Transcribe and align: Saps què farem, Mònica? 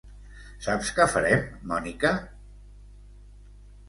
Saps 0.67 0.87
què 0.99 1.05
farem, 1.11 1.43
Mònica? 1.71 2.13